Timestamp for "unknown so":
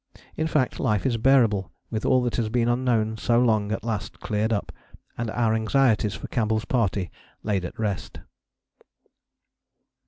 2.67-3.39